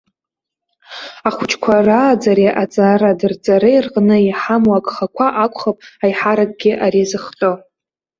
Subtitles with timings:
[1.27, 7.51] Ахәыҷқәа рааӡареи аҵара дырҵареи рҟны иҳамоу агхақәа акәхап аиҳаракгьы ари зыхҟьо.